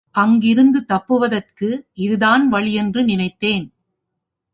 [0.15, 1.67] அங்கிருந்து தப்புவதற்கு
[1.93, 3.65] இது தான் வழியென்று நினைத்தேன்.